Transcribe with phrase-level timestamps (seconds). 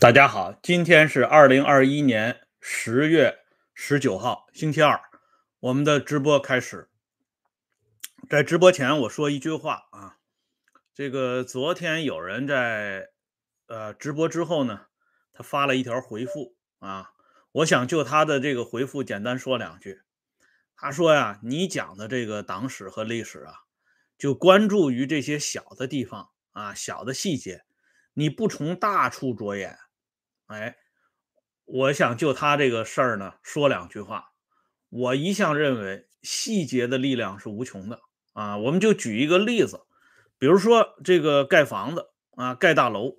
[0.00, 3.38] 大家好，今天是二零二一年十月
[3.74, 5.00] 十九号，星期二，
[5.60, 6.90] 我们的直播开始。
[8.28, 10.16] 在直播前，我说一句话啊，
[10.94, 13.10] 这个昨天有人在
[13.66, 14.86] 呃直播之后呢，
[15.32, 17.12] 他发了一条回复啊，
[17.52, 20.02] 我想就他的这个回复简单说两句。
[20.76, 23.54] 他说呀，你讲的这个党史和历史啊，
[24.18, 27.64] 就关注于这些小的地方啊，小的细节，
[28.14, 29.78] 你不从大处着眼。
[30.46, 30.76] 哎，
[31.64, 34.32] 我想就他这个事儿呢说两句话。
[34.90, 38.00] 我一向认为细节的力量是无穷的
[38.32, 38.58] 啊。
[38.58, 39.80] 我们就举一个例子，
[40.38, 43.16] 比如说这个盖房子啊，盖大楼，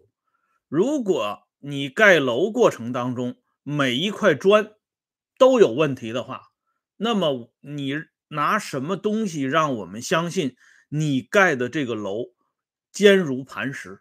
[0.70, 4.73] 如果你盖楼过程当中每一块砖
[5.38, 6.44] 都有问题的话，
[6.96, 7.96] 那么你
[8.30, 10.56] 拿什么东西让我们相信
[10.90, 12.28] 你盖的这个楼
[12.92, 14.00] 坚如磐石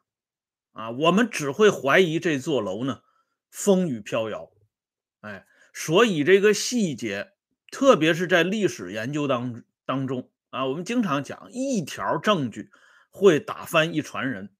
[0.72, 0.90] 啊？
[0.90, 3.00] 我们只会怀疑这座楼呢。
[3.54, 4.50] 风雨飘摇，
[5.20, 7.34] 哎，所以这个细节，
[7.70, 12.72] 特别是在历史研究当当中啊，我们经常讲一条证据
[13.10, 14.52] 会打翻一船人，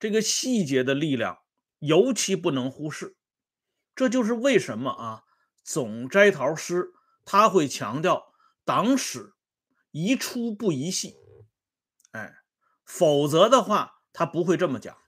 [0.00, 1.38] 这个细节的力量
[1.78, 3.16] 尤其不能忽视。
[3.94, 5.22] 这就是为什么啊，
[5.62, 6.90] 总摘桃诗
[7.24, 9.34] 他会强调党史
[9.92, 11.14] 宜出不宜细，
[12.10, 12.38] 哎，
[12.84, 14.98] 否则的话他不会这么讲。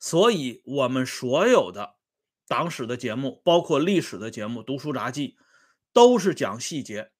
[0.00, 2.01] 所以，我们所有的。
[2.48, 5.36] 党史的节目，包括历史的节目，读书杂记，
[5.92, 7.12] 都是讲细节，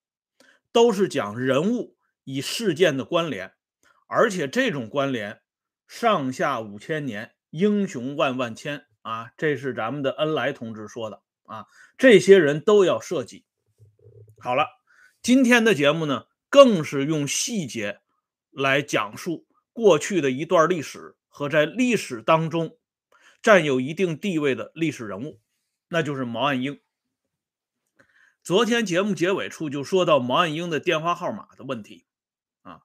[0.72, 3.52] 都是讲人物与事件的关联，
[4.08, 5.40] 而且这种关联
[5.86, 9.32] 上下五千年，英雄万万千啊！
[9.36, 13.46] 这是咱们的恩来同志说的啊，这些人都要涉及。
[14.38, 14.66] 好了，
[15.22, 18.00] 今天的节目呢，更是用细节
[18.50, 22.76] 来讲述过去的一段历史和在历史当中。
[23.42, 25.40] 占有一定地位的历史人物，
[25.88, 26.80] 那就是毛岸英。
[28.42, 32.06] 昨天节目结尾处就说到毛岸英的电话号码的问题
[32.62, 32.82] 啊。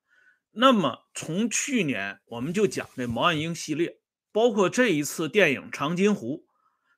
[0.52, 4.00] 那么从去年我们就讲这毛岸英系列，
[4.32, 6.38] 包括这一次电影《长津湖》，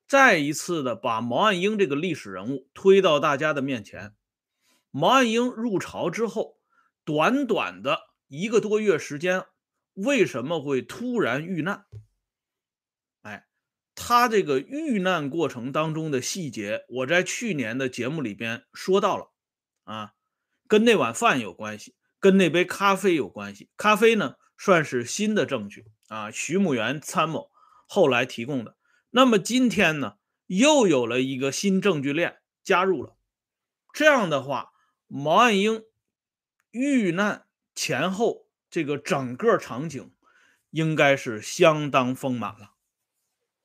[0.08, 4.16] 再一次的把毛岸英这个历史人物推到大家的面前。
[4.92, 6.58] 毛岸英入朝之后，
[7.04, 9.46] 短短的一个多月时间，
[9.94, 11.86] 为什么会突然遇难？
[14.02, 19.34] 他这个遇难过程当中的细节，我在去年的节目里边说到了，
[19.84, 20.14] 啊，
[20.70, 23.70] 跟那碗饭有关系，跟那杯咖啡有关系。
[23.76, 27.52] 咖啡呢，算是新的证据啊，徐母元参谋
[27.88, 28.78] 后来提供的。
[29.10, 30.14] 那么今天呢，
[30.48, 33.18] 又有了一个新证据链加入了。
[33.92, 34.72] 这样的话，
[35.08, 35.84] 毛岸英
[36.72, 37.46] 遇难
[37.76, 40.14] 前后这个整个场景，
[40.70, 42.72] 应该是相当丰满了。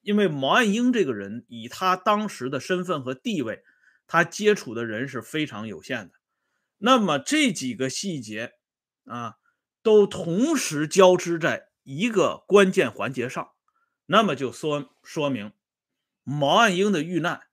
[0.05, 3.65] 因为毛岸英这个人，以他当时的身份和地位，
[4.07, 6.15] 他接触的人是非常有限的。
[6.79, 8.53] 那么这几个细节
[9.07, 9.37] 啊，
[9.83, 13.53] 都同时交织在一个关键环节上，
[14.07, 15.53] 那么就说说明
[16.23, 17.47] 毛岸英的遇难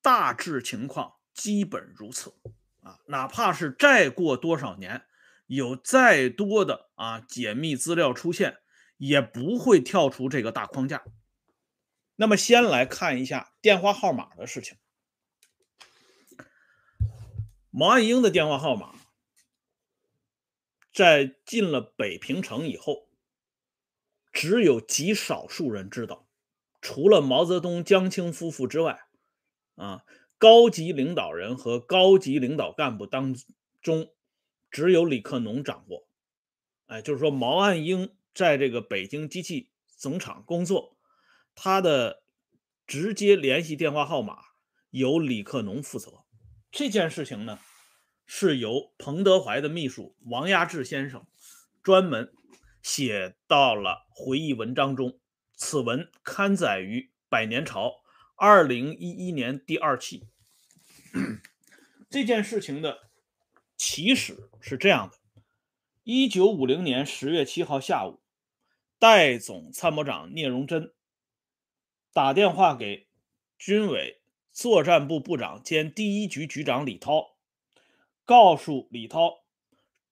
[0.00, 2.32] 大致情况基本如此
[2.80, 2.98] 啊。
[3.06, 5.04] 哪怕是再过多少年，
[5.46, 8.58] 有再多的啊解密资料出现。
[8.96, 11.04] 也不会跳出这个大框架。
[12.16, 14.76] 那么，先来看一下电话号码的事情。
[17.70, 18.94] 毛岸英的电话号码，
[20.92, 23.08] 在进了北平城以后，
[24.32, 26.28] 只有极少数人知道，
[26.80, 29.00] 除了毛泽东、江青夫妇之外，
[29.74, 30.04] 啊，
[30.38, 33.34] 高级领导人和高级领导干部当
[33.82, 34.12] 中，
[34.70, 36.06] 只有李克农掌握。
[36.86, 38.16] 哎，就是说毛岸英。
[38.34, 40.98] 在这个北京机器总厂工作，
[41.54, 42.24] 他的
[42.86, 44.38] 直接联系电话号码
[44.90, 46.24] 由李克农负责。
[46.72, 47.60] 这件事情呢，
[48.26, 51.24] 是由彭德怀的秘书王亚志先生
[51.82, 52.32] 专门
[52.82, 55.20] 写到了回忆文章中。
[55.56, 57.88] 此文刊载于《百年潮》
[58.34, 60.26] 二零一一年第二期。
[62.10, 63.08] 这件事情的
[63.76, 65.16] 起始是这样的：
[66.02, 68.23] 一九五零年十月七号下午。
[69.04, 70.94] 代总参谋长聂荣臻
[72.14, 73.10] 打电话给
[73.58, 77.36] 军委作战部部长兼第一局局长李涛，
[78.24, 79.44] 告诉李涛，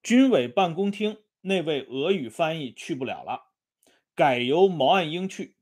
[0.03, 3.53] 军委办公厅那位俄语翻译去不了了，
[4.15, 5.57] 改由毛岸英去。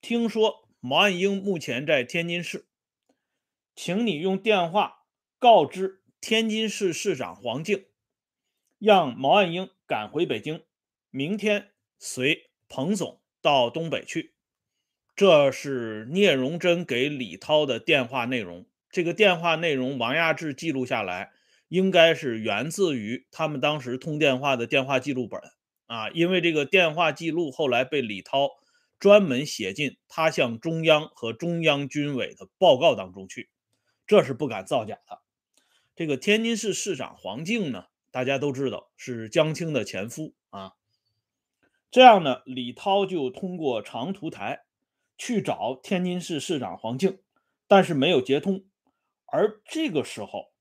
[0.00, 2.68] 听说毛岸英目前在天津市，
[3.74, 5.02] 请你用电话
[5.40, 7.86] 告知天津市市长黄敬，
[8.78, 10.64] 让毛岸英赶回北京，
[11.10, 12.47] 明天随。
[12.68, 14.34] 彭总到东北去，
[15.16, 18.66] 这是聂荣臻给李涛的电话内容。
[18.90, 21.32] 这个电话内容，王亚志记录下来，
[21.68, 25.40] 应该是源自于他们当时通电话的电话记录本
[25.86, 26.08] 啊。
[26.10, 28.50] 因为这个电话记录后来被李涛
[28.98, 33.50] 专门写进他向中央和中央军委的报告当中去，
[34.06, 35.20] 这是不敢造假的。
[35.94, 40.77] 这个天津市市长黄静呢，大家都知道是江青的前夫啊。
[41.90, 44.64] 这样呢，李涛就通过长途台。
[45.20, 47.18] 去找天津市市长黄敬，
[47.66, 48.64] 但是没有接通。
[49.26, 50.52] 而这个时候，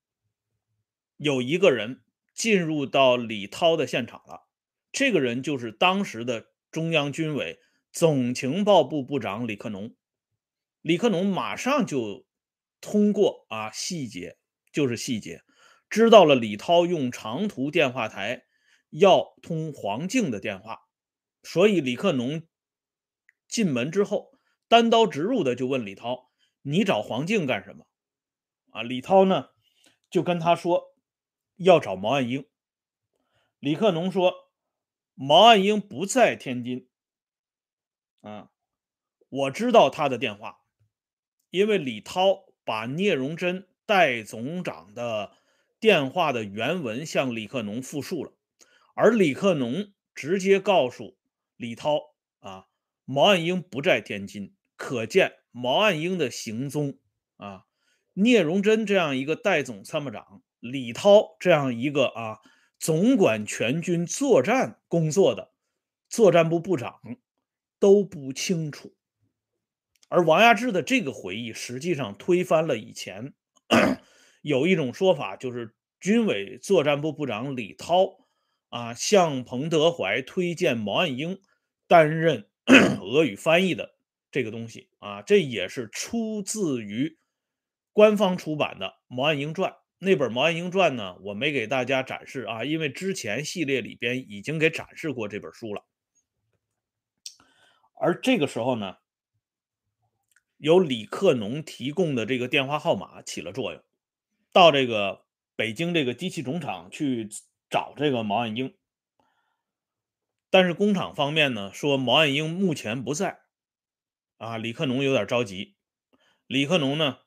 [1.18, 2.02] 有一个人
[2.34, 4.48] 进入到李涛的现场了。
[4.92, 7.60] 这个人就是当时的中央军委
[7.92, 9.94] 总情报部部长李克农。
[10.82, 12.26] 李克农马上就
[12.82, 14.40] 通过啊细节，
[14.72, 15.44] 就是细节，
[15.88, 18.46] 知道了李涛用长途电话台
[18.90, 20.87] 要通黄静的电话，
[21.44, 22.44] 所以李克农
[23.48, 24.38] 进门之后。
[24.70, 26.30] 单刀直入的就问李涛
[26.64, 27.88] ：“你找黄静干什么？”
[28.72, 29.52] 啊，李涛呢
[30.10, 30.94] 就跟他说
[31.56, 32.46] ：“要找毛岸英。”
[33.60, 34.52] 李克农说
[35.16, 36.90] ：“毛岸英不在天津。”
[38.20, 38.52] 啊，
[39.30, 40.60] 我知道他的电话，
[41.50, 45.32] 因为李涛把聂荣臻代总长的
[45.80, 48.34] 电话的原文向李克农复述了，
[48.96, 51.17] 而李克农直接告诉
[51.58, 52.00] 李涛
[52.40, 52.68] ：“啊，
[53.04, 57.00] 毛岸英不在天津。”可见毛岸英的行踪
[57.38, 57.66] 啊，
[58.14, 62.40] 聂荣臻这样一个代总参谋长，李涛这样一个啊
[62.78, 65.52] 总管全军作战工作的
[66.08, 67.00] 作战部部长
[67.80, 68.96] 都不清楚。
[70.10, 73.34] 而王亚志的这个回忆实际上推翻了以前
[74.44, 78.28] 有一种说法，就是军委作战部部长李涛
[78.70, 81.42] 啊向彭德怀推荐毛岸英
[81.88, 82.48] 担任
[83.02, 83.96] 俄语翻译的。
[84.30, 87.18] 这个东西啊，这也是出自于
[87.94, 95.86] 官方出版的《毛岸英传》那本《毛岸英传》呢，我没给大家展示啊，因为之前系列里边已经给展示过这本书了。
[97.94, 98.98] 而这个时候呢，
[100.58, 103.82] 由李克农提供的这个电话号码起了作用，
[104.52, 105.26] 到这个
[105.56, 107.30] 北京这个机器总厂去
[107.70, 108.76] 找这个毛岸英，
[110.50, 113.42] 但是工厂方面呢说毛岸英目前不在。
[114.38, 115.76] 啊，李克农有点着急。
[116.46, 117.20] 李克农呢，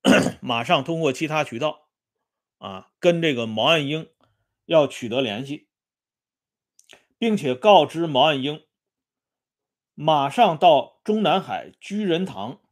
[0.40, 1.90] 马上通过其他渠道
[2.58, 4.10] 啊，跟这个毛岸英
[4.64, 5.68] 要取得联系，
[7.18, 8.64] 并且告知毛岸英
[9.94, 12.62] 马上到中南海居仁堂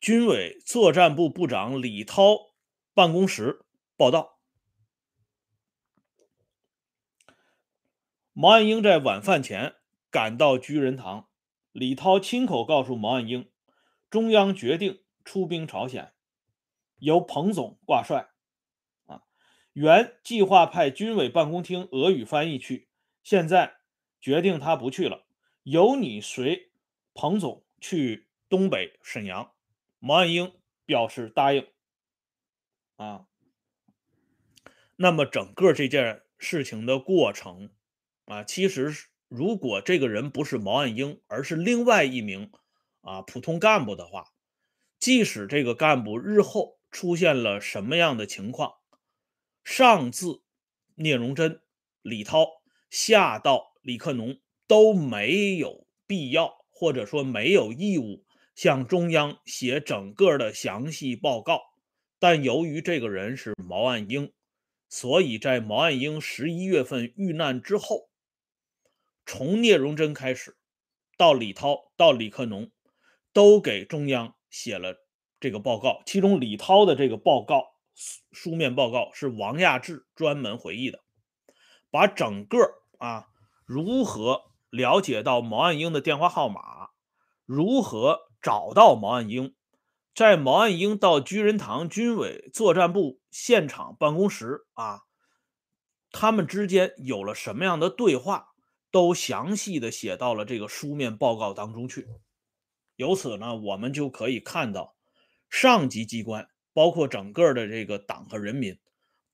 [0.00, 2.52] 军委作战部部长李涛
[2.92, 3.64] 办公室
[3.96, 4.33] 报道。
[8.36, 9.76] 毛岸英在晚饭前
[10.10, 11.28] 赶到居仁堂。
[11.70, 13.48] 李涛亲口告诉毛岸英，
[14.10, 16.12] 中央决定出兵朝鲜，
[16.98, 18.30] 由彭总挂帅。
[19.06, 19.22] 啊，
[19.72, 22.88] 原计划派军委办公厅俄语翻译去，
[23.22, 23.76] 现在
[24.20, 25.26] 决定他不去了，
[25.62, 26.72] 由你随
[27.14, 29.52] 彭总去东北沈阳。
[30.00, 30.52] 毛岸英
[30.84, 31.68] 表示答应。
[32.96, 33.26] 啊，
[34.96, 37.70] 那么整个这件事情的过程，
[38.26, 38.92] 啊，其实。
[39.28, 42.52] 如果这个人不是毛岸英，而是另外一名
[43.00, 44.32] 啊普通干部的话，
[45.00, 48.74] 即使这个干部日后出现了什么样的情况，
[49.64, 50.26] 上至
[50.94, 51.62] 聂荣臻、
[52.00, 52.46] 李涛，
[52.90, 61.60] 下到李克农，都没有必要或者说没有义务向中央写整个的详细报告。
[62.20, 64.32] 但由于这个人是毛岸英，
[64.88, 68.10] 所以在毛岸英十一月份遇难之后。
[69.26, 70.56] 从聂荣臻开始，
[71.16, 72.70] 到李涛，到李克农，
[73.32, 75.06] 都给中央写了
[75.40, 76.02] 这个报告。
[76.04, 77.74] 其中李涛的这个报告
[78.32, 81.00] 书面报告是王亚志专门回忆的，
[81.90, 82.58] 把整个
[82.98, 83.28] 啊
[83.64, 86.90] 如何了解到毛岸英的电话号码，
[87.46, 89.54] 如何找到毛岸英，
[90.14, 95.02] 在毛岸英到居仁堂军委作战部现场办公室啊，
[96.10, 98.53] 他们之间有了什么样的对话？
[98.94, 102.06] 都详细的写到了这个书面报告当中去，
[102.94, 104.94] 由此呢，我们就可以看到
[105.50, 108.78] 上级机关，包括整个的这个党和人民，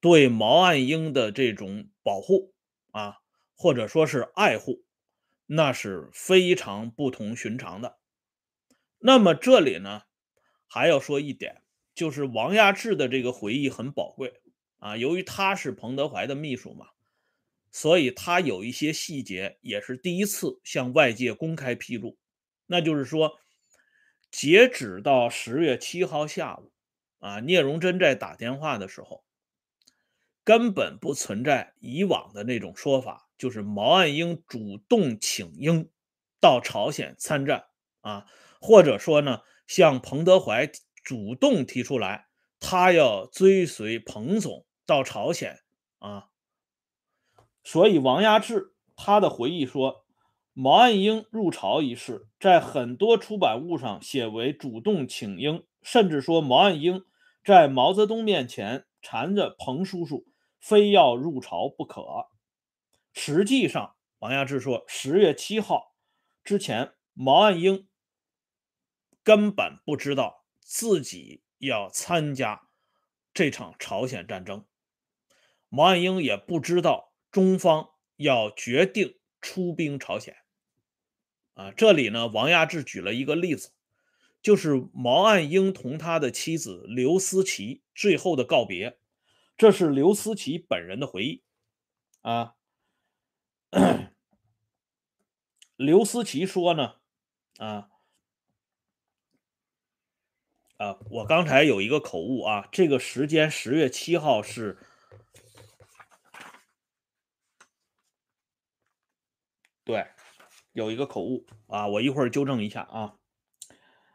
[0.01, 2.55] 对毛岸英的这种保护
[2.93, 3.19] 啊，
[3.55, 4.83] 或者说是爱护，
[5.45, 7.99] 那是非常不同寻常的。
[8.99, 10.05] 那么这里呢，
[10.67, 11.61] 还要说一点，
[11.95, 14.41] 就是王亚志的这个回忆很宝贵
[14.79, 16.87] 啊，由于他是彭德怀的秘书嘛。
[17.73, 22.19] 所以他有一些细节也是第一次向外界公开披露，
[22.67, 23.39] 那就是说，
[24.31, 26.73] 截止到十月七号下午，
[27.19, 29.25] 啊，聂荣臻在打电话的时候，
[30.43, 35.89] 根本不存在以往的那种说法，就是毛岸英主动请缨
[36.41, 37.67] 到朝鲜参战
[38.01, 38.27] 啊，
[38.61, 40.69] 或者说呢，向彭德怀
[41.05, 42.27] 主动提出来，
[42.59, 45.61] 他要追随彭总到朝鲜
[45.99, 46.30] 啊。
[47.63, 50.05] 所以王亚志他的回忆说，
[50.53, 57.05] 毛岸英入朝一事，在很多出版物上写为主动请缨，甚至说毛岸英
[57.45, 60.27] 在毛泽东面前缠着彭叔叔，
[60.59, 62.29] 非要入朝不可。
[63.13, 65.95] 实际上，王亚志说，十月七号
[66.43, 67.89] 之前，毛岸英
[69.23, 72.69] 根本不知道自己要参加
[73.33, 74.65] 这场朝鲜战争，
[75.69, 77.10] 毛岸英也不知道。
[77.31, 80.37] 中方要决定出兵朝鲜，
[81.55, 83.73] 啊，这里呢，王亚志举了一个例子，
[84.43, 88.99] 就是毛岸英同他的妻子刘思齐最后的告别，
[89.57, 91.43] 这是刘思齐本人的回忆，
[92.23, 92.57] 啊，
[95.77, 96.97] 刘思齐说呢，
[97.59, 97.91] 啊，
[100.79, 104.79] 啊，我刚才有一个口误啊，这个时间十月七号是。
[109.91, 110.07] 对，
[110.73, 113.17] 有一个口误啊，我一会儿纠正一下啊。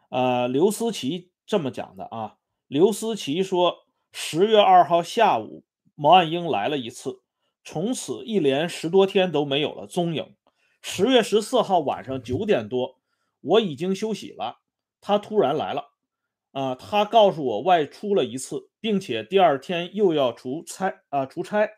[0.08, 7.20] 呃，刘思齐这么讲的啊，刘思齐说，十月二号下午，毛岸英来了一次，
[7.62, 10.34] 从此一连十多天都没有了踪影。
[10.80, 12.98] 十月十四号晚上九点多，
[13.42, 14.60] 我已经休息了，
[15.02, 15.90] 他突然来了，
[16.52, 21.68] 啊，他告诉我外出了一次，并且第二天又要出差啊，出差，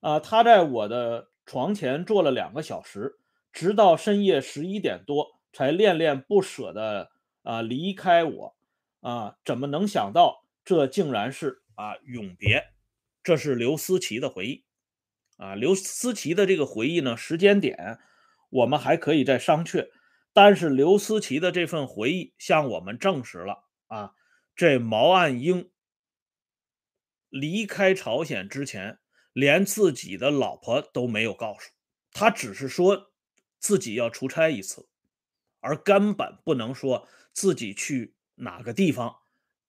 [0.00, 1.30] 啊，他在我的。
[1.48, 3.18] 床前坐了两个小时，
[3.54, 7.10] 直到深夜十一点多才恋恋不舍的
[7.42, 8.56] 啊离开我
[9.00, 9.38] 啊！
[9.46, 12.62] 怎么能想到这竟然是啊永别？
[13.22, 14.66] 这是刘思齐的回忆
[15.38, 15.54] 啊。
[15.54, 17.98] 刘思齐的这个回忆呢，时间点
[18.50, 19.88] 我们还可以再商榷，
[20.34, 24.12] 但是刘思齐的这份回忆向我们证实了啊，
[24.54, 25.70] 这毛岸英
[27.30, 28.98] 离开朝鲜之前。
[29.38, 31.70] 连自己的老婆都没有告诉
[32.10, 33.12] 他，只是说
[33.60, 34.88] 自己要出差一次，
[35.60, 39.18] 而根本不能说自己去哪个地方，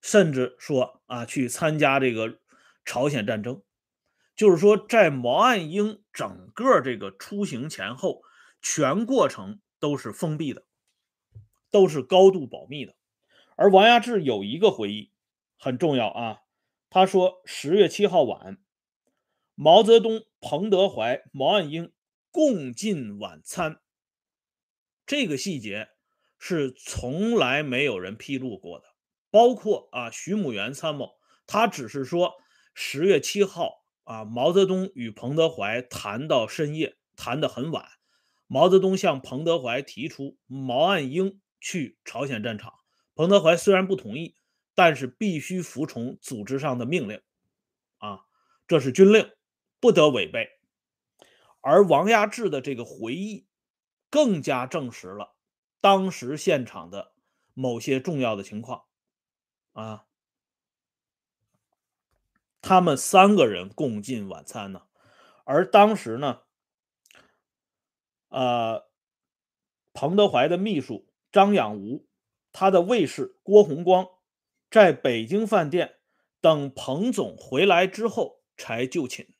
[0.01, 2.39] 甚至说啊去参加这个
[2.83, 3.61] 朝鲜战争。
[4.35, 8.23] 就是说，在毛岸英整个这个出行前后，
[8.63, 10.65] 全过程都是封闭的，
[11.69, 12.95] 都是高度保密的。
[13.55, 15.11] 而王亚志有一个回忆
[15.59, 16.39] 很重要啊，
[16.89, 18.57] 他说十月七号晚。
[19.61, 21.91] 毛泽东、彭德怀、毛岸英
[22.31, 23.81] 共进晚餐，
[25.05, 25.89] 这个细节
[26.37, 28.85] 是从来没有人披露过的。
[29.29, 32.35] 包括啊，徐母元参谋，他只是说
[32.73, 37.85] 十月七号啊，毛泽东与彭德怀谈到深夜，谈得很晚。
[38.47, 42.71] 毛泽东向彭德怀提出毛岸英去朝鲜战场，
[43.13, 44.37] 彭德怀虽然不同意，
[44.73, 47.21] 但是必须服从组织上的命令
[47.97, 48.21] 啊，
[48.65, 49.29] 这是军令。
[49.79, 50.59] 不得违背，
[51.62, 53.48] 而王亚志的这个回忆
[54.09, 55.36] 更加证实了
[55.79, 57.13] 当时现场的
[57.53, 58.86] 某些重要的情况
[59.74, 60.05] 啊。
[62.62, 64.88] 他们三个人共进晚餐呢，
[65.45, 66.41] 而当时呢，
[68.27, 68.89] 呃，
[69.93, 72.05] 彭德怀的秘书张养吾，
[72.51, 74.09] 他的卫士郭洪光，
[74.69, 76.00] 在北京饭店
[76.41, 79.33] 等彭总回来之后才就寝。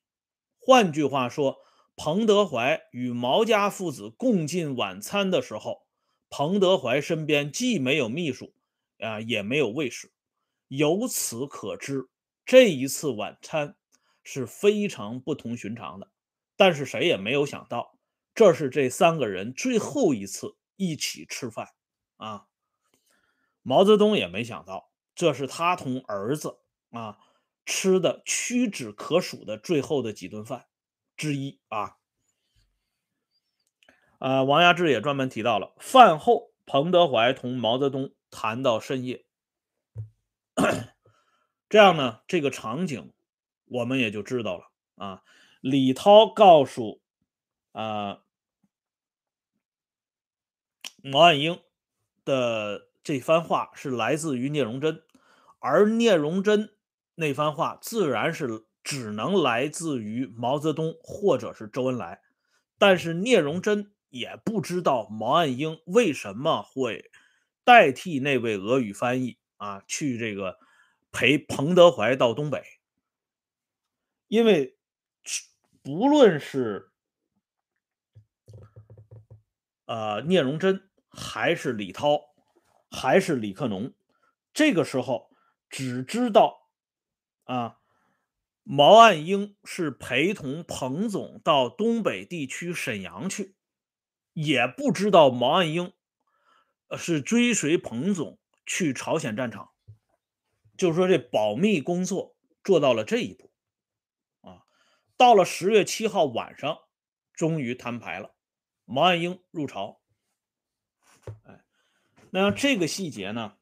[0.70, 1.58] 换句话说，
[1.96, 5.88] 彭德怀与毛家父子共进晚餐的时候，
[6.30, 8.54] 彭德怀身边既没有秘书，
[9.00, 10.14] 啊，也没有卫士。
[10.68, 12.08] 由此可知，
[12.46, 13.78] 这一次晚餐
[14.24, 16.12] 是非常不同寻常的。
[16.56, 17.98] 但是谁也没有想到，
[18.36, 21.70] 这是这三个人最后一次一起吃饭
[22.18, 22.46] 啊！
[23.64, 26.60] 毛泽东也没想到，这是他同儿子
[26.92, 27.18] 啊。
[27.72, 30.66] 吃的屈指可数的最后的几顿饭
[31.16, 31.98] 之一啊，
[34.18, 39.24] 呃，王亚志也专门提到了饭后，彭德怀同毛泽东谈到深夜，
[41.70, 43.14] 这样呢，这个场景
[43.66, 45.22] 我们也就知道了啊。
[45.62, 47.00] 李涛告诉
[47.72, 48.24] 啊
[51.04, 51.62] 毛岸英
[52.26, 55.04] 的这番话是来自于聂荣臻，
[55.60, 56.74] 而聂荣臻。
[57.20, 62.22] 那番话自然是只能来自于毛泽东或者是周恩来，
[62.78, 67.12] 但是聂荣臻也不知道毛岸英为什么会
[67.66, 70.58] 代替那位俄语翻译啊，去这个
[71.12, 72.64] 陪彭德怀到东北，
[74.30, 74.78] 因为
[75.84, 76.90] 不论是
[79.86, 82.22] 呃聂荣臻，还是李涛，
[82.90, 83.94] 还是李克农，
[84.54, 85.30] 这个时候
[85.70, 86.59] 只知道
[87.50, 87.80] 啊。
[88.64, 93.56] 毛岸英是陪同彭总到东北地区沈阳去，
[94.34, 95.92] 也不知道毛岸英
[96.96, 98.38] 是追随彭总
[98.68, 99.72] 去朝鲜战场，
[100.78, 103.52] 就是说这保密工作做到了这一步
[104.42, 104.66] 啊。
[105.18, 106.78] 到了十月七号晚上，
[107.34, 108.36] 终于摊牌了，
[108.86, 110.00] 毛岸英入朝。
[111.42, 111.66] 哎，
[112.30, 113.58] 那这个细节呢，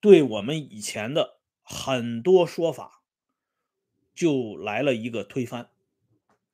[0.00, 1.33] 对我们以前的
[1.64, 3.00] 很多说法。
[4.14, 5.70] 就来了一个推翻，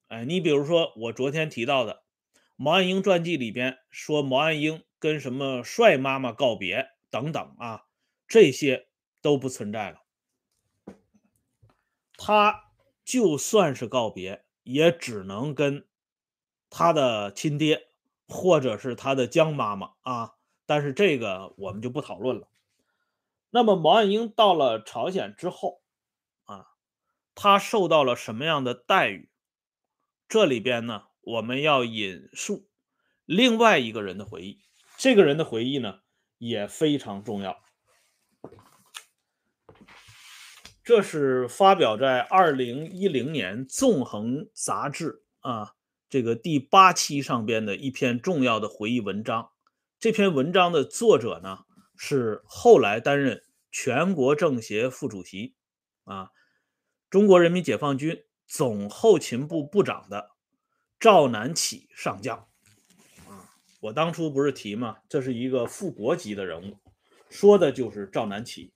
[0.08, 2.04] 哎，你比如说我昨天提到的
[2.56, 7.84] 毛岸英传记里边说毛岸英跟什么帅妈妈告别等等啊，
[8.26, 8.88] 这些
[9.20, 10.00] 都不存在了。
[12.16, 12.72] 他
[13.04, 15.86] 就算是告别，也只能跟
[16.70, 17.88] 他的亲爹
[18.26, 22.48] 或者是他的江妈妈啊，但是这个我们就不讨论了。
[23.50, 25.80] 那么毛岸英到了朝鲜之后。
[26.44, 26.66] 啊
[27.34, 29.30] 他受到了什么样的待遇？
[30.28, 32.68] 这里边呢，我们要引述
[33.24, 34.60] 另外一个人的回忆。
[34.98, 36.00] 这个人的回忆呢，
[36.36, 37.56] 也非常重要。
[40.82, 45.74] 这是发表在二零一零年《纵横》杂志啊
[46.08, 49.52] 这个第八期上边的一篇重要的回忆文章。
[49.98, 51.64] 这篇文章的作者呢，
[52.02, 55.54] 是后来担任全国政协副主席
[56.04, 56.30] 啊。
[57.10, 60.30] 中国人民解放军总后勤部部长的
[60.98, 62.48] 赵南起上将，
[63.28, 65.00] 啊，我当初不是提吗？
[65.10, 66.78] 这是一个副国级的人物，
[67.28, 68.72] 说的就是赵南起。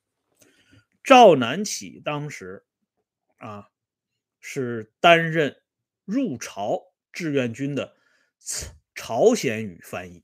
[1.02, 2.66] 赵南起当时
[3.38, 3.70] 啊
[4.38, 5.62] 是担任
[6.04, 7.96] 入朝志愿军的
[8.94, 10.22] 朝鲜语翻译。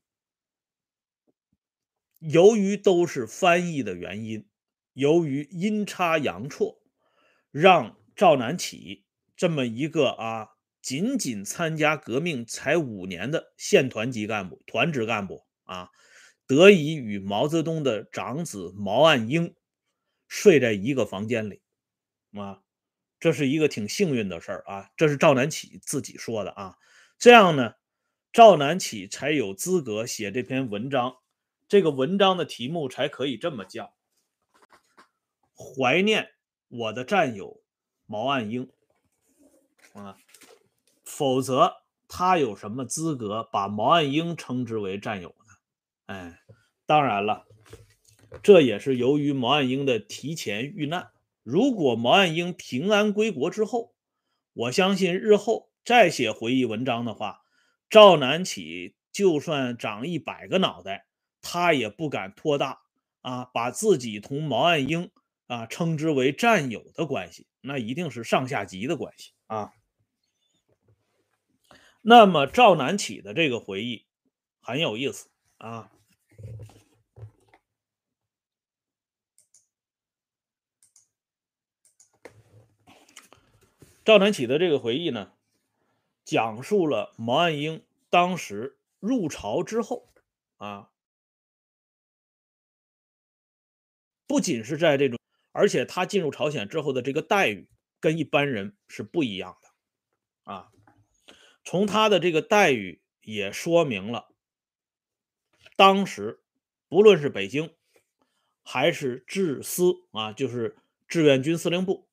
[2.21, 4.47] 由于都是翻译的原因，
[4.93, 6.81] 由于阴差阳错，
[7.51, 9.05] 让赵南起
[9.35, 10.51] 这么一个啊，
[10.83, 15.89] 仅仅参加革命才五年的县团级干部、团职干部啊，
[16.47, 19.55] 得以与毛泽东的长子毛岸英
[20.29, 21.63] 睡在一个房间里
[22.35, 22.61] 啊，
[23.19, 24.91] 这是一个挺幸运的事儿啊。
[24.97, 26.77] 这是赵南起自己说的啊。
[27.19, 27.75] 这样呢，
[28.31, 31.17] 赵南起才有资格写这篇文章，
[31.71, 33.95] 这个文章的题目才可以这么叫：
[35.55, 36.33] 怀念
[36.67, 37.63] 我的战友。
[38.07, 38.69] 毛岸英
[39.93, 40.19] 啊，
[41.05, 41.77] 否则
[42.09, 45.55] 他有什么资格把毛岸英称之为战友呢？
[46.07, 46.41] 哎，
[46.87, 47.47] 当然了，
[48.43, 51.13] 这也是由于毛岸英的提前遇难。
[51.45, 53.95] 如果毛岸英平安归国之后，
[54.55, 57.43] 我相信日后再写回忆文章的话，
[57.89, 61.07] 赵南起就算长一百个脑袋，
[61.43, 62.83] 他也不敢托大
[63.21, 65.11] 啊，把自己同毛岸英。
[65.47, 69.73] 啊，称之为战友的关系，那一定是上下级的关系啊。
[72.03, 74.07] 那么赵南起的这个回忆
[74.61, 75.91] 很有意思啊。
[84.05, 85.33] 赵南起的这个回忆呢，
[86.25, 90.13] 讲述了毛岸英当时入朝之后
[90.59, 90.90] 啊，
[94.31, 95.19] 不仅是在这种。
[95.51, 100.71] 而且他进入朝鲜之后的这个待遇跟一般人是不一样的，啊，
[101.65, 104.29] 从他的这个待遇也说明了，
[105.75, 106.45] 当时
[106.89, 107.75] 不论是北京
[108.63, 110.77] 还是志司啊，就是
[111.09, 112.07] 志愿军司令部，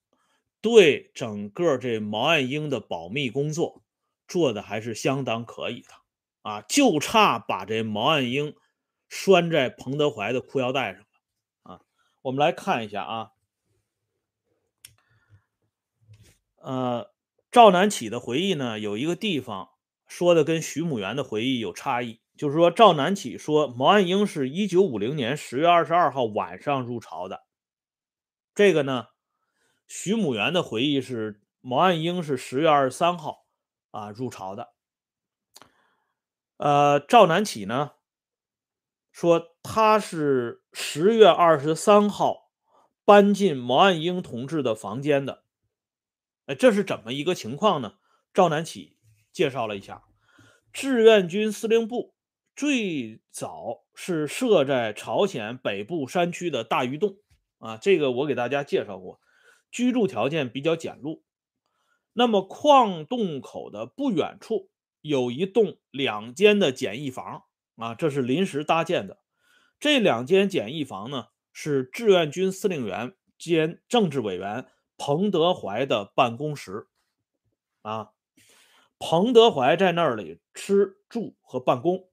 [0.59, 3.83] 对整个这毛岸英的保密工作
[4.27, 5.89] 做的还是相当可以的，
[6.41, 8.55] 啊，就差把这毛岸英
[9.07, 11.05] 拴在彭德怀的裤腰带上。
[12.23, 13.31] 我们来看一下啊，
[16.57, 17.13] 呃，
[17.49, 19.69] 赵南起的回忆呢，有一个地方
[20.05, 27.45] 说的跟徐母元的回忆有差异，就是说赵南起说毛岸英是一九五零年十月二十二号晚上入朝的，
[28.53, 29.07] 这个呢，
[29.87, 33.45] 徐母元的回忆是毛岸英是十月二十三号
[33.91, 34.73] 啊入朝的，
[36.57, 37.91] 呃，赵南起呢。
[39.09, 42.53] 说他是十月二十三号
[43.03, 45.43] 搬进毛岸英同志的房间的，
[46.45, 47.95] 哎，这是怎么一个情况呢？
[48.33, 48.97] 赵南起
[49.33, 50.03] 介绍了一下，
[50.71, 52.15] 志愿军司令部
[52.55, 57.17] 最早是设在朝鲜北部山区的大峪洞
[57.59, 59.19] 啊，这个我给大家介绍过，
[59.69, 61.21] 居住条件比较简陋。
[62.13, 64.69] 那么矿洞口的不远处
[65.01, 67.43] 有一栋两间的简易房
[67.75, 69.19] 啊，这是临时搭建的。
[69.79, 76.87] 这两间简易房呢，是志愿军司令员兼政治委员彭德怀的办公室
[77.81, 78.11] 啊。
[78.99, 82.09] 彭德怀在那里吃住和办公。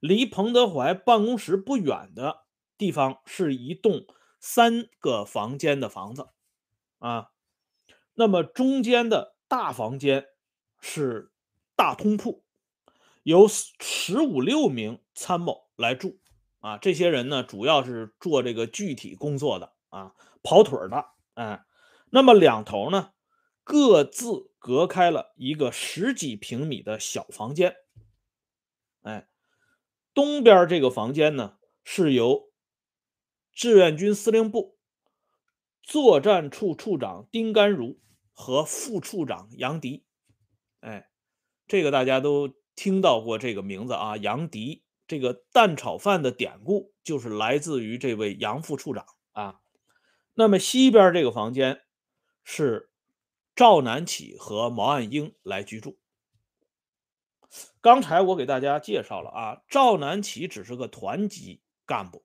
[0.00, 2.44] 离彭德怀办公室不远的
[2.76, 4.06] 地方是一栋
[4.40, 6.30] 三个房间的房子
[6.98, 7.30] 啊。
[8.14, 10.26] 那么中间的大房间
[10.80, 11.30] 是
[11.76, 12.42] 大通铺，
[13.22, 16.18] 有十五六名参谋来住
[16.60, 16.78] 啊。
[16.78, 21.06] 这些人呢，主要是做这个具体工作的啊，跑腿的。
[21.34, 21.64] 哎，
[22.10, 23.12] 那么两头呢，
[23.64, 27.76] 各自隔开了一个十几平米的小房间。
[29.02, 29.28] 哎，
[30.14, 32.50] 东边这个房间呢，是由
[33.52, 34.78] 志愿军司令部
[35.82, 37.98] 作战处处长丁甘如。
[38.32, 40.06] 和副处长杨迪，
[40.80, 41.10] 哎，
[41.66, 44.16] 这个大家都听到过这个名字啊。
[44.16, 49.60] 杨迪这个蛋炒饭的典故就是来自于这位杨副处长啊。
[50.34, 51.80] 那么西边这个房间
[52.44, 52.92] 是
[53.56, 55.98] 赵南起和毛岸英来居住。
[57.80, 62.24] 刚才我给大家介绍了啊，赵南起只是个团级干部，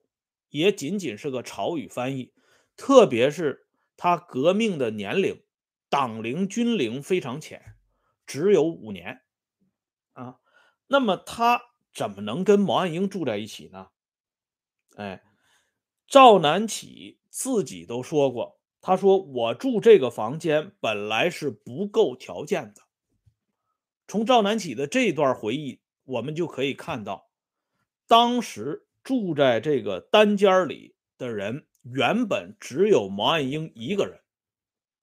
[0.50, 2.32] 也仅仅是个朝语翻译，
[2.76, 5.42] 特别是他革命的年龄。
[5.88, 7.74] 党龄军龄非常浅，
[8.26, 9.22] 只有五年
[10.12, 10.38] 啊。
[10.86, 11.62] 那么他
[11.96, 13.88] 怎么能跟毛岸英住在一起呢？
[14.96, 15.22] 哎，
[16.06, 22.82] 赵南起自己都说过，他说我住这个房间本来是不够条件的。
[24.06, 27.30] 从赵南起的这段回忆，我们就可以看到，
[28.06, 34.20] 当时住在这个单间里的人原本只有毛岸英一个人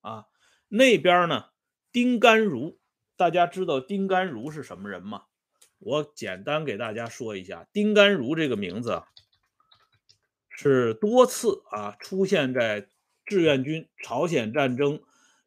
[0.01, 0.27] 啊。
[0.67, 1.45] 那边呢？
[1.91, 2.79] 丁甘如，
[3.15, 5.23] 大家知道丁甘如是什么人吗？
[5.85, 9.03] 我简单给大家说一下，丁甘如这个名字
[10.49, 12.87] 是多次啊出现在
[13.25, 15.01] 志愿军朝鲜战争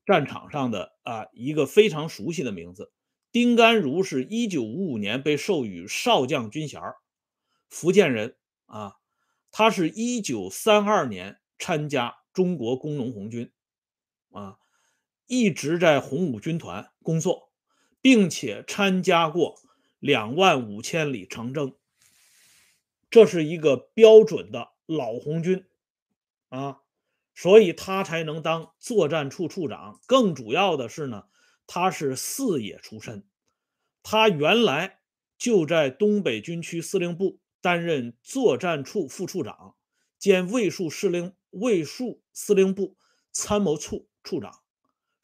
[0.04, 2.92] 战场上的啊一个非常熟悉的名字。
[3.32, 6.80] 丁甘如是一九五五年被授予少将军衔
[7.68, 8.94] 福建人啊，
[9.50, 13.52] 他是一九三二年参加中国工农红军
[14.30, 14.58] 啊。
[15.26, 17.50] 一直在红五军团工作，
[18.00, 19.56] 并且参加过
[19.98, 21.74] 两万五千里长征，
[23.10, 25.64] 这是一个标准的老红军
[26.48, 26.82] 啊，
[27.34, 30.00] 所以他才能当作战处处长。
[30.06, 31.24] 更主要的是呢，
[31.66, 33.26] 他是四野出身，
[34.02, 35.00] 他原来
[35.38, 39.74] 就在东北军区司令部担任作战处副处长
[40.18, 42.96] 兼卫戍司令卫戍司令部
[43.32, 44.62] 参谋处处长。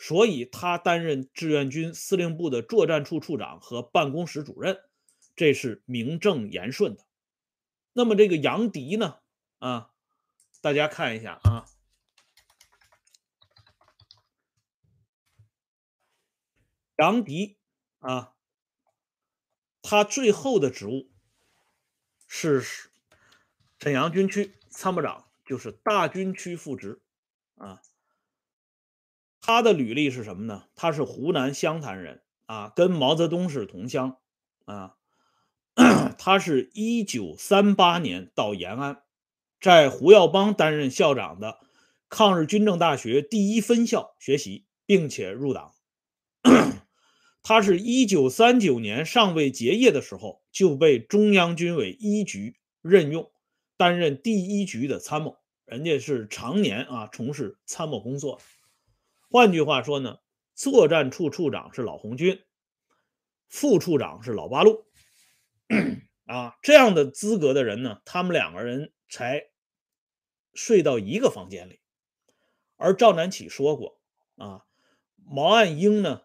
[0.05, 4.83] 所以他担任志愿军司令部的作战处处长和办公室主任，
[5.37, 7.07] 这是名正言顺的。
[7.93, 9.21] 那么这个杨迪呢？
[9.61, 9.93] 啊，
[10.61, 11.67] 大家看一下啊，
[16.97, 17.57] 杨迪
[18.01, 18.35] 啊，
[19.83, 21.12] 他最后的职务
[22.27, 22.61] 是
[23.79, 27.01] 沈阳军区参谋长，就是大军区副职
[27.55, 27.81] 啊。
[29.44, 30.64] 他的履历是什么呢？
[30.76, 34.16] 他是湖南湘潭人啊，跟毛泽东是同乡
[34.64, 34.94] 啊。
[36.16, 39.02] 他是一九三八年到延安，
[39.61, 41.59] 在胡耀邦担任校长的
[42.09, 45.72] 抗日军政大学第一分校学习，并且入党。
[47.42, 53.33] 他是一九三九年尚未结业的时候就被中央军委一局任用，
[53.76, 55.38] 担任第一局的参谋。
[55.64, 58.40] 人家是常年啊从事参谋工作。
[59.33, 60.18] 换句话说呢，
[60.55, 62.45] 作战处处长是老红军，
[63.49, 64.85] 副处长是老八路，
[66.27, 69.47] 啊，这样的资格的人呢，他们两个人才
[70.53, 71.81] 睡到一个房间里。
[72.77, 73.99] 而赵南起说过，
[74.37, 74.66] 啊，
[75.25, 76.25] 毛岸英呢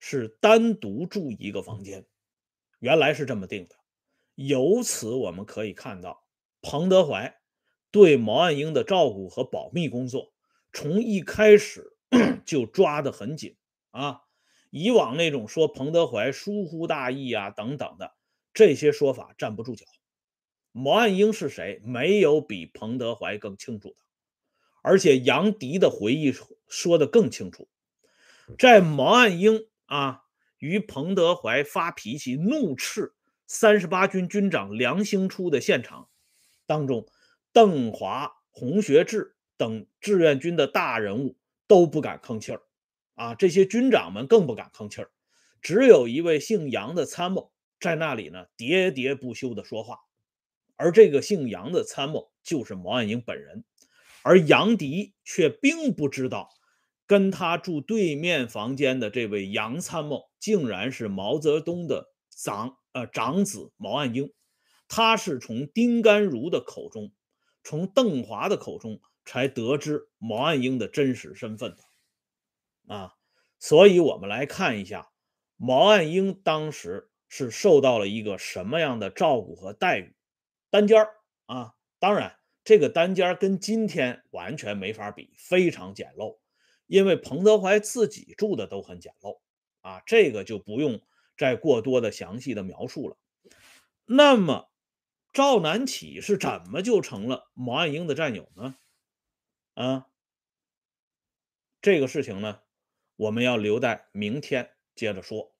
[0.00, 2.06] 是单独住一个房间，
[2.80, 3.76] 原来是这么定的。
[4.34, 6.24] 由此我们可以看到，
[6.60, 7.38] 彭德怀
[7.92, 10.32] 对毛岸英的照顾和保密工作，
[10.72, 11.94] 从一开始。
[12.44, 13.56] 就抓得很紧
[13.90, 14.22] 啊！
[14.70, 18.14] 以往那种说彭德怀疏忽大意啊等等的
[18.52, 19.86] 这些说法站不住脚。
[20.72, 21.80] 毛岸英是谁？
[21.84, 23.96] 没有比彭德怀更清楚的。
[24.82, 26.32] 而且杨迪的回忆
[26.68, 27.68] 说的更清楚，
[28.58, 30.22] 在毛岸英啊
[30.58, 33.12] 与彭德怀发脾气、怒斥
[33.46, 36.08] 三十八军军长梁兴初的现场
[36.64, 37.06] 当中，
[37.52, 41.36] 邓华、洪学智等志愿军的大人物
[41.68, 42.62] 都不敢吭气儿，
[43.14, 45.10] 啊，这些军长们更不敢吭气儿，
[45.62, 50.00] 只有一位姓杨的参谋在那里呢，喋喋不休的说话，
[50.74, 53.64] 而这个姓杨的参谋就是毛岸英本人，
[54.22, 56.48] 而杨迪却并不知道。
[57.06, 64.30] 跟他住对面房间的这位杨参谋，竟然是毛泽东的长呃长子毛岸英。
[64.88, 67.10] 他是从丁甘如的口中，
[67.64, 73.14] 从邓华的口中才得知毛岸英的真实身份的啊。
[73.58, 75.10] 所以，我们来看一下
[75.56, 80.16] 毛岸英当时是受到了一个什么样的照顾和待遇。
[80.70, 81.10] 单间儿
[81.44, 86.38] 啊，当然这个单间跟今天完全没法比，非常简陋。
[86.86, 89.40] 因为彭德怀自己住的都很简陋
[89.82, 91.02] 啊，这个就不用
[91.36, 93.18] 再过多的详细的描述了。
[94.06, 94.70] 那么
[95.34, 98.76] 赵南起是怎么就成了毛岸英的战友呢？
[99.78, 100.08] 啊，
[101.80, 102.62] 这个事情呢，
[103.14, 105.54] 我们要留待明天接着说。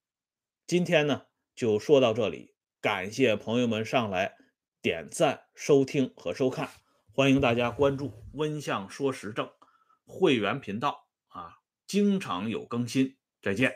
[0.66, 4.34] 今天呢就说到这里，感谢朋友们上来
[4.82, 6.68] 点赞、收听和收看，
[7.12, 9.48] 欢迎大家关注“温相说时政”
[10.04, 11.60] 会员频道啊。
[11.86, 13.72] 经常有更新，再见。